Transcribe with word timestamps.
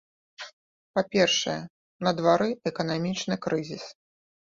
Па-першае, 0.95 1.59
на 2.07 2.11
двары 2.23 2.49
эканамічны 2.73 3.43
крызіс. 3.49 3.83